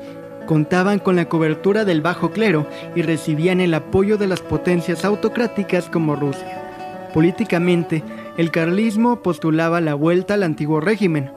[0.47, 5.91] Contaban con la cobertura del bajo clero y recibían el apoyo de las potencias autocráticas
[5.91, 7.11] como Rusia.
[7.13, 8.03] Políticamente,
[8.39, 11.31] el carlismo postulaba la vuelta al antiguo régimen,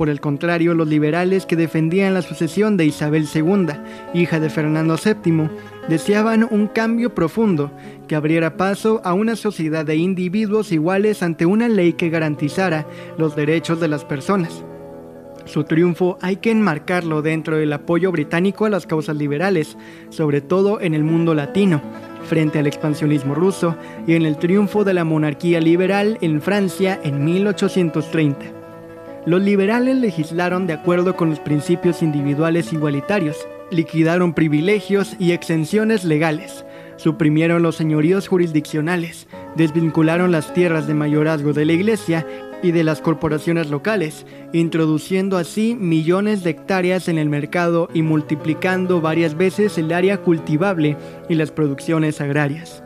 [0.00, 3.66] por el contrario, los liberales que defendían la sucesión de Isabel II,
[4.14, 5.50] hija de Fernando VII,
[5.90, 7.70] deseaban un cambio profundo
[8.08, 12.86] que abriera paso a una sociedad de individuos iguales ante una ley que garantizara
[13.18, 14.64] los derechos de las personas.
[15.44, 19.76] Su triunfo hay que enmarcarlo dentro del apoyo británico a las causas liberales,
[20.08, 21.82] sobre todo en el mundo latino,
[22.24, 27.22] frente al expansionismo ruso y en el triunfo de la monarquía liberal en Francia en
[27.22, 28.59] 1830.
[29.26, 33.36] Los liberales legislaron de acuerdo con los principios individuales igualitarios,
[33.70, 36.64] liquidaron privilegios y exenciones legales,
[36.96, 42.26] suprimieron los señoríos jurisdiccionales, desvincularon las tierras de mayorazgo de la Iglesia
[42.62, 49.02] y de las corporaciones locales, introduciendo así millones de hectáreas en el mercado y multiplicando
[49.02, 50.96] varias veces el área cultivable
[51.28, 52.82] y las producciones agrarias.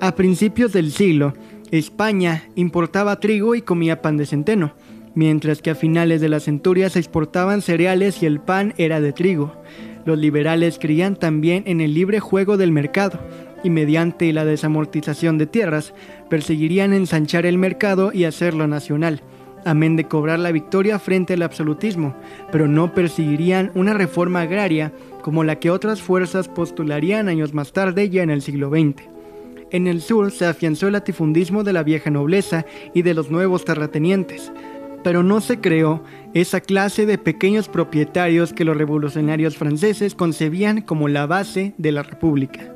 [0.00, 1.34] A principios del siglo,
[1.70, 4.74] España importaba trigo y comía pan de centeno,
[5.14, 9.12] mientras que a finales de la centuria se exportaban cereales y el pan era de
[9.12, 9.54] trigo.
[10.04, 13.20] Los liberales creían también en el libre juego del mercado
[13.64, 15.94] y mediante la desamortización de tierras
[16.28, 19.22] perseguirían ensanchar el mercado y hacerlo nacional,
[19.64, 22.16] amén de cobrar la victoria frente al absolutismo,
[22.50, 28.10] pero no perseguirían una reforma agraria como la que otras fuerzas postularían años más tarde
[28.10, 29.04] ya en el siglo XX.
[29.70, 33.64] En el sur se afianzó el latifundismo de la vieja nobleza y de los nuevos
[33.64, 34.52] terratenientes,
[35.02, 36.02] pero no se creó
[36.34, 42.02] esa clase de pequeños propietarios que los revolucionarios franceses concebían como la base de la
[42.02, 42.72] república.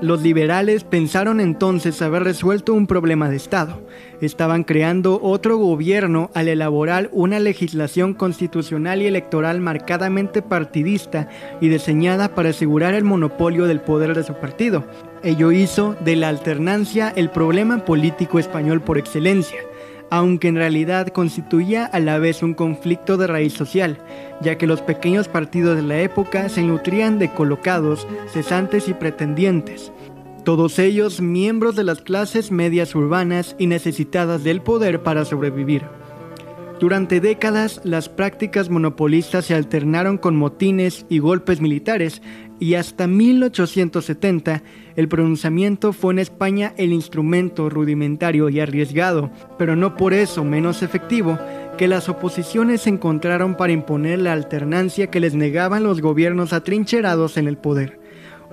[0.00, 3.86] Los liberales pensaron entonces haber resuelto un problema de Estado.
[4.22, 11.28] Estaban creando otro gobierno al elaborar una legislación constitucional y electoral marcadamente partidista
[11.60, 14.84] y diseñada para asegurar el monopolio del poder de su partido.
[15.22, 19.58] Ello hizo de la alternancia el problema político español por excelencia
[20.10, 23.98] aunque en realidad constituía a la vez un conflicto de raíz social,
[24.42, 29.92] ya que los pequeños partidos de la época se nutrían de colocados, cesantes y pretendientes,
[30.44, 35.99] todos ellos miembros de las clases medias urbanas y necesitadas del poder para sobrevivir.
[36.80, 42.22] Durante décadas, las prácticas monopolistas se alternaron con motines y golpes militares,
[42.58, 44.62] y hasta 1870
[44.96, 50.82] el pronunciamiento fue en España el instrumento rudimentario y arriesgado, pero no por eso menos
[50.82, 51.38] efectivo,
[51.76, 57.46] que las oposiciones encontraron para imponer la alternancia que les negaban los gobiernos atrincherados en
[57.46, 58.00] el poder.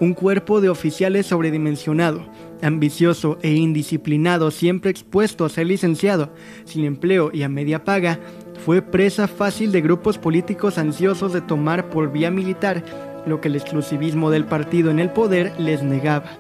[0.02, 2.28] Un cuerpo de oficiales sobredimensionado,
[2.62, 6.30] ambicioso e indisciplinado, siempre expuesto a ser licenciado,
[6.66, 8.20] sin empleo y a media paga,
[8.66, 12.84] fue presa fácil de grupos políticos ansiosos de tomar por vía militar
[13.26, 16.32] lo que el exclusivismo del partido en el poder les negaba.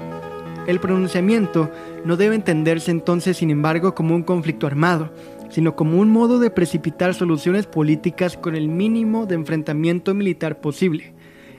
[0.67, 1.71] El pronunciamiento
[2.03, 5.11] no debe entenderse entonces, sin embargo, como un conflicto armado,
[5.49, 11.13] sino como un modo de precipitar soluciones políticas con el mínimo de enfrentamiento militar posible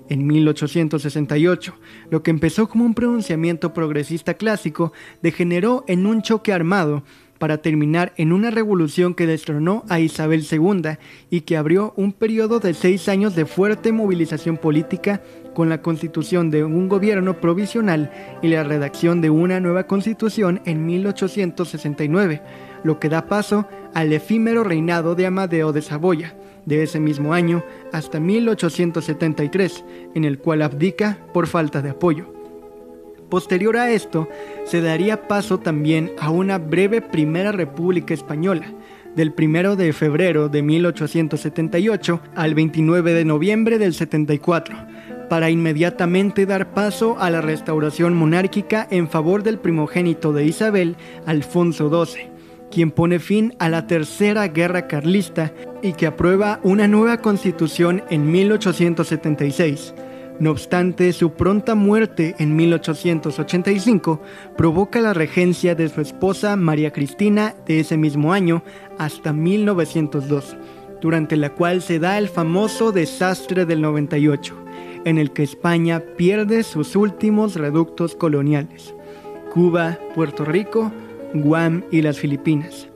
[0.09, 1.75] en 1868.
[2.11, 4.93] Lo que empezó como un pronunciamiento progresista clásico
[5.23, 7.03] degeneró en un choque armado
[7.39, 10.99] para terminar en una revolución que destronó a Isabel II
[11.31, 15.23] y que abrió un periodo de seis años de fuerte movilización política
[15.55, 18.11] con la constitución de un gobierno provisional
[18.43, 22.43] y la redacción de una nueva constitución en 1869,
[22.85, 26.37] lo que da paso al efímero reinado de Amadeo de Saboya,
[26.69, 32.33] de ese mismo año hasta 1873, en el cual abdica por falta de apoyo.
[33.29, 34.29] Posterior a esto,
[34.65, 38.73] se daría paso también a una breve Primera República Española,
[39.15, 44.77] del 1 de febrero de 1878 al 29 de noviembre del 74,
[45.29, 50.97] para inmediatamente dar paso a la restauración monárquica en favor del primogénito de Isabel,
[51.27, 52.38] Alfonso XII,
[52.71, 55.53] quien pone fin a la Tercera Guerra Carlista
[55.83, 59.95] y que aprueba una nueva constitución en 1876.
[60.41, 64.21] No obstante, su pronta muerte en 1885
[64.57, 68.63] provoca la regencia de su esposa María Cristina de ese mismo año
[68.99, 70.57] hasta 1902,
[71.01, 74.69] durante la cual se da el famoso desastre del 98
[75.05, 78.95] en el que España pierde sus últimos reductos coloniales,
[79.53, 80.93] Cuba, Puerto Rico,
[81.35, 82.89] Guam y las Filipinas.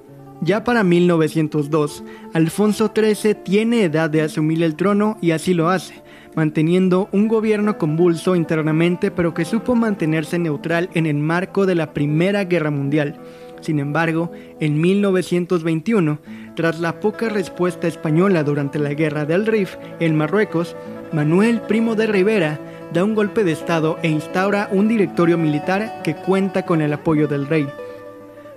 [0.44, 2.02] Ya para 1902,
[2.34, 6.02] Alfonso XIII tiene edad de asumir el trono y así lo hace,
[6.34, 11.94] manteniendo un gobierno convulso internamente pero que supo mantenerse neutral en el marco de la
[11.94, 13.20] Primera Guerra Mundial.
[13.60, 16.18] Sin embargo, en 1921,
[16.56, 20.74] tras la poca respuesta española durante la Guerra del Rif en Marruecos,
[21.12, 22.58] Manuel Primo de Rivera
[22.92, 27.28] da un golpe de Estado e instaura un directorio militar que cuenta con el apoyo
[27.28, 27.68] del rey.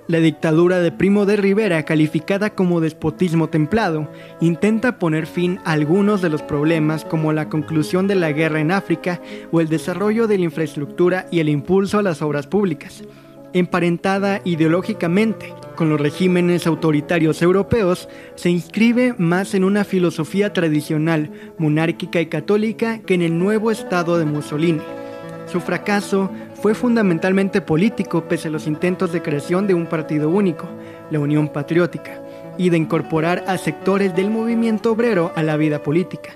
[0.07, 4.07] La dictadura de Primo de Rivera, calificada como despotismo templado,
[4.39, 8.71] intenta poner fin a algunos de los problemas como la conclusión de la guerra en
[8.71, 9.19] África
[9.51, 13.03] o el desarrollo de la infraestructura y el impulso a las obras públicas
[13.55, 22.19] emparentada ideológicamente con los regímenes autoritarios europeos, se inscribe más en una filosofía tradicional, monárquica
[22.19, 24.81] y católica que en el nuevo Estado de Mussolini.
[25.49, 26.29] Su fracaso
[26.61, 30.67] fue fundamentalmente político pese a los intentos de creación de un partido único,
[31.11, 32.21] la Unión Patriótica,
[32.57, 36.31] y de incorporar a sectores del movimiento obrero a la vida política.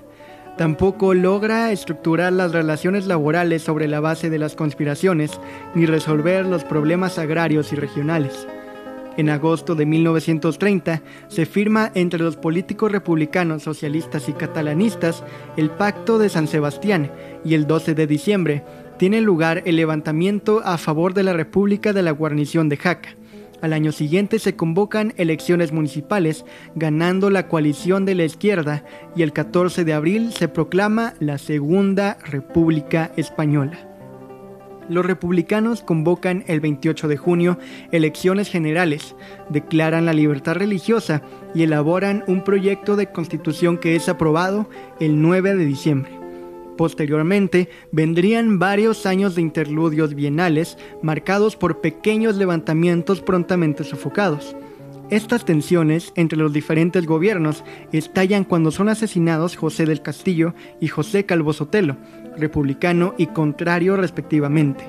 [0.58, 5.32] Tampoco logra estructurar las relaciones laborales sobre la base de las conspiraciones
[5.74, 8.46] ni resolver los problemas agrarios y regionales.
[9.16, 15.24] En agosto de 1930 se firma entre los políticos republicanos, socialistas y catalanistas
[15.58, 17.12] el Pacto de San Sebastián
[17.44, 18.64] y el 12 de diciembre
[19.00, 23.16] tiene lugar el levantamiento a favor de la República de la guarnición de Jaca.
[23.62, 26.44] Al año siguiente se convocan elecciones municipales,
[26.76, 28.84] ganando la coalición de la izquierda,
[29.16, 33.80] y el 14 de abril se proclama la Segunda República Española.
[34.90, 37.58] Los republicanos convocan el 28 de junio
[37.94, 39.16] elecciones generales,
[39.50, 41.22] declaran la libertad religiosa
[41.56, 44.70] y elaboran un proyecto de constitución que es aprobado
[45.00, 46.19] el 9 de diciembre.
[46.80, 54.56] Posteriormente vendrían varios años de interludios bienales marcados por pequeños levantamientos prontamente sofocados.
[55.10, 61.26] Estas tensiones entre los diferentes gobiernos estallan cuando son asesinados José del Castillo y José
[61.26, 61.98] Calvo Sotelo,
[62.38, 64.86] republicano y contrario respectivamente.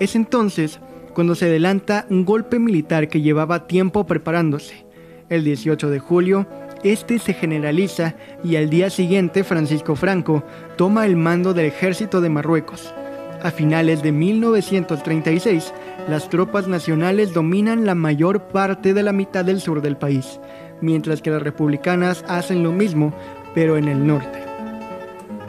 [0.00, 0.80] Es entonces
[1.14, 4.84] cuando se adelanta un golpe militar que llevaba tiempo preparándose.
[5.28, 6.48] El 18 de julio,
[6.82, 10.42] este se generaliza y al día siguiente Francisco Franco
[10.76, 12.94] toma el mando del ejército de Marruecos.
[13.42, 15.72] A finales de 1936,
[16.08, 20.40] las tropas nacionales dominan la mayor parte de la mitad del sur del país,
[20.80, 23.14] mientras que las republicanas hacen lo mismo,
[23.54, 24.49] pero en el norte.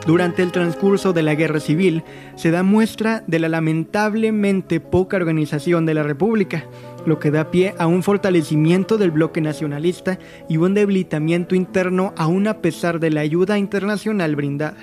[0.05, 2.03] Durante el transcurso de la guerra civil
[2.35, 6.65] se da muestra de la lamentablemente poca organización de la República,
[7.05, 10.17] lo que da pie a un fortalecimiento del bloque nacionalista
[10.49, 14.77] y un debilitamiento interno aún a pesar de la ayuda internacional brindada.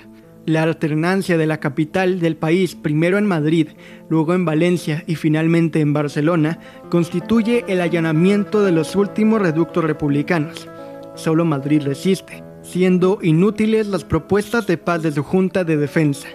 [0.47, 3.69] La alternancia de la capital del país, primero en Madrid,
[4.09, 6.61] luego en Valencia y finalmente en Barcelona,
[6.91, 10.69] constituye el allanamiento de los últimos reductos republicanos.
[11.17, 16.29] Solo Madrid resiste, siendo inútiles las propuestas de paz de su Junta de Defensa.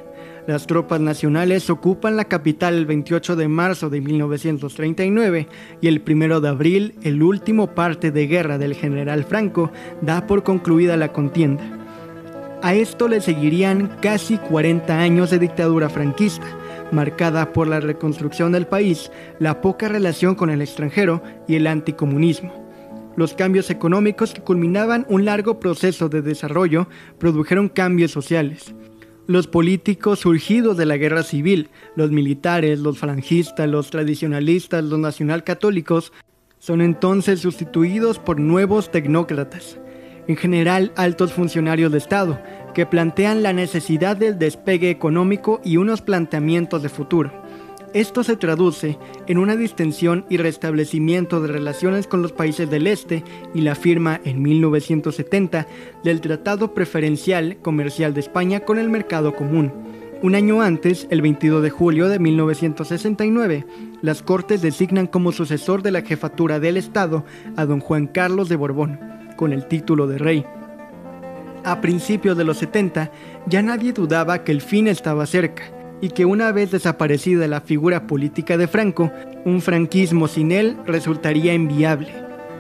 [0.48, 5.48] Las tropas nacionales ocupan la capital el 28 de marzo de 1939
[5.80, 9.72] y el 1 de abril, el último parte de guerra del general Franco,
[10.02, 11.64] da por concluida la contienda.
[12.64, 16.48] A esto le seguirían casi 40 años de dictadura franquista,
[16.92, 22.63] marcada por la reconstrucción del país, la poca relación con el extranjero y el anticomunismo.
[23.16, 26.88] Los cambios económicos que culminaban un largo proceso de desarrollo
[27.20, 28.74] produjeron cambios sociales.
[29.28, 36.12] Los políticos surgidos de la guerra civil, los militares, los falangistas, los tradicionalistas, los nacionalcatólicos,
[36.58, 39.78] son entonces sustituidos por nuevos tecnócratas,
[40.28, 42.42] en general altos funcionarios de Estado,
[42.74, 47.43] que plantean la necesidad del despegue económico y unos planteamientos de futuro.
[47.94, 53.24] Esto se traduce en una distensión y restablecimiento de relaciones con los países del Este
[53.54, 55.68] y la firma en 1970
[56.04, 59.72] del Tratado Preferencial Comercial de España con el Mercado Común.
[60.24, 63.68] Un año antes, el 22 de julio de 1969,
[64.02, 67.24] las Cortes designan como sucesor de la jefatura del Estado
[67.58, 69.00] a don Juan Carlos de Borbón,
[69.36, 70.46] con el título de rey.
[71.66, 73.12] a principios de los 70,
[73.46, 78.08] ya nadie dudaba que el fin estaba cerca y que una vez desaparecida la figura
[78.08, 79.10] política de Franco,
[79.46, 82.10] un franquismo sin él resultaría inviable.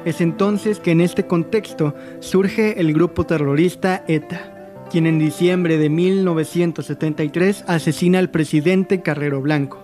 [0.05, 5.89] Es entonces que en este contexto surge el grupo terrorista ETA, quien en diciembre de
[5.89, 9.82] 1973 asesina al presidente Carrero Blanco.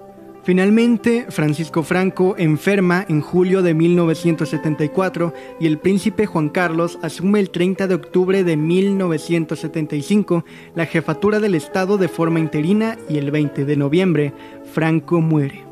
[0.50, 7.52] Finalmente, Francisco Franco enferma en julio de 1974 y el príncipe Juan Carlos asume el
[7.52, 10.44] 30 de octubre de 1975
[10.74, 14.34] la jefatura del Estado de forma interina y el 20 de noviembre
[14.74, 15.66] Franco muere.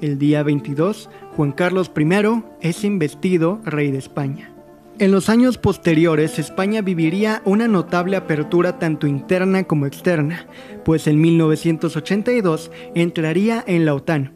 [0.00, 4.55] El día 22, Juan Carlos I es investido rey de España.
[4.98, 10.46] En los años posteriores, España viviría una notable apertura tanto interna como externa,
[10.86, 14.32] pues en 1982 entraría en la OTAN.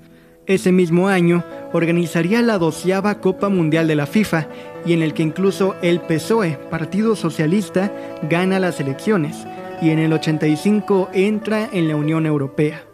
[0.47, 4.49] Ese mismo año organizaría la doceava Copa Mundial de la FIFA
[4.85, 7.91] y en el que incluso el PSOE, Partido Socialista,
[8.29, 9.47] gana las elecciones
[9.81, 12.89] y en el 85 entra en la Unión Europea.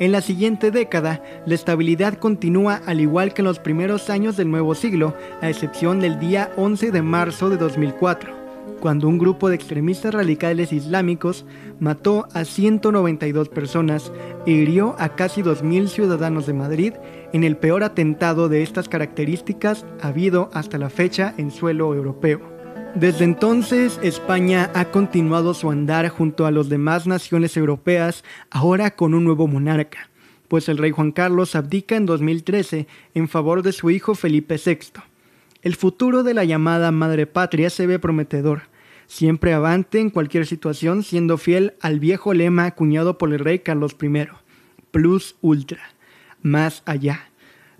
[0.00, 4.50] En la siguiente década, la estabilidad continúa al igual que en los primeros años del
[4.50, 8.32] nuevo siglo, a excepción del día 11 de marzo de 2004,
[8.80, 11.46] cuando un grupo de extremistas radicales islámicos
[11.78, 14.10] mató a 192 personas
[14.46, 16.94] e hirió a casi 2.000 ciudadanos de Madrid
[17.32, 22.53] en el peor atentado de estas características habido hasta la fecha en suelo europeo.
[22.94, 29.14] Desde entonces, España ha continuado su andar junto a las demás naciones europeas, ahora con
[29.14, 30.08] un nuevo monarca,
[30.46, 35.02] pues el rey Juan Carlos abdica en 2013 en favor de su hijo Felipe VI.
[35.62, 38.62] El futuro de la llamada Madre Patria se ve prometedor,
[39.08, 43.96] siempre avante en cualquier situación siendo fiel al viejo lema acuñado por el rey Carlos
[44.00, 44.28] I,
[44.92, 45.80] plus ultra,
[46.42, 47.28] más allá,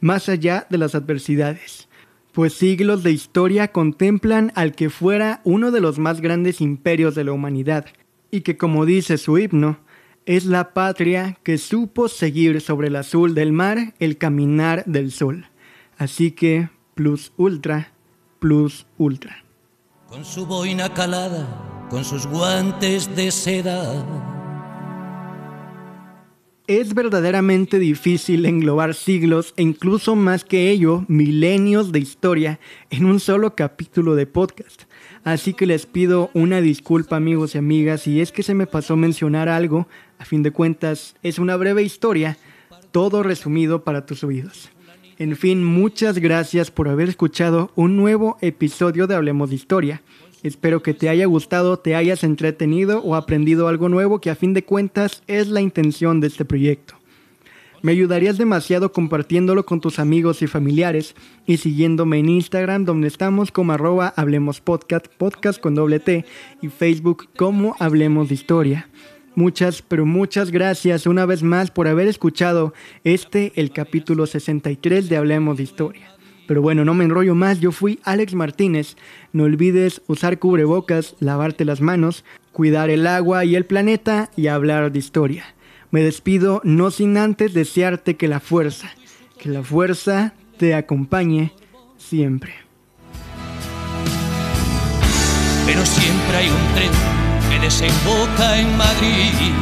[0.01, 1.87] más allá de las adversidades
[2.35, 7.23] pues siglos de historia contemplan al que fuera uno de los más grandes imperios de
[7.23, 7.87] la humanidad,
[8.33, 9.79] y que como dice su himno,
[10.27, 15.47] es la patria que supo seguir sobre el azul del mar el caminar del sol.
[15.97, 17.93] Así que, plus ultra,
[18.41, 19.45] plus ultra.
[20.09, 24.44] Con su boina calada, con sus guantes de seda
[26.67, 32.59] es verdaderamente difícil englobar siglos e incluso más que ello, milenios de historia
[32.89, 34.85] en un solo capítulo de podcast.
[35.25, 38.97] Así que les pido una disculpa amigos y amigas si es que se me pasó
[38.97, 39.89] mencionar algo.
[40.19, 42.39] A fin de cuentas, es una breve historia,
[42.93, 44.71] todo resumido para tus oídos.
[45.19, 50.03] En fin, muchas gracias por haber escuchado un nuevo episodio de Hablemos de Historia.
[50.45, 54.53] Espero que te haya gustado, te hayas entretenido o aprendido algo nuevo que a fin
[54.53, 56.97] de cuentas es la intención de este proyecto.
[57.81, 61.15] Me ayudarías demasiado compartiéndolo con tus amigos y familiares
[61.47, 66.27] y siguiéndome en Instagram donde estamos como arroba Hablemos Podcast, podcast con doble T
[66.61, 68.91] y Facebook como Hablemos de Historia.
[69.35, 75.17] Muchas, pero muchas gracias una vez más por haber escuchado este, el capítulo 63 de
[75.17, 76.14] Hablemos de Historia.
[76.47, 78.97] Pero bueno, no me enrollo más, yo fui Alex Martínez.
[79.33, 84.93] No olvides usar cubrebocas, lavarte las manos, cuidar el agua y el planeta y hablar
[84.93, 85.45] de historia.
[85.91, 88.91] Me despido no sin antes desearte que la fuerza,
[89.39, 91.53] que la fuerza te acompañe
[91.97, 92.53] siempre.
[95.67, 96.91] Pero siempre hay un tren
[97.51, 99.53] que desemboca en Madrid.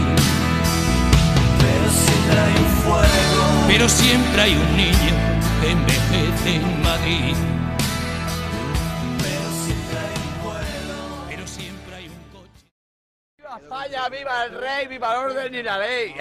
[1.60, 3.66] Pero siempre hay un fuego.
[3.68, 5.31] Pero siempre hay un niño
[5.70, 7.36] envejece en Madrid.
[9.18, 12.66] Pero siempre hay un vuelo, pero siempre hay un coche.
[13.38, 14.08] ¡Viva España!
[14.08, 14.86] ¡Viva el rey!
[14.88, 16.14] ¡Viva el orden y la ley!